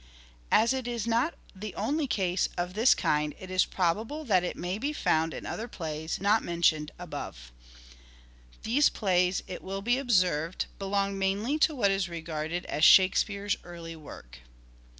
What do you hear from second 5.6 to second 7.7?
plays not mentioned above.